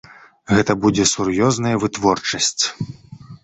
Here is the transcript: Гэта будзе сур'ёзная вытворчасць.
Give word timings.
Гэта 0.55 0.75
будзе 0.85 1.05
сур'ёзная 1.11 1.75
вытворчасць. 1.87 2.63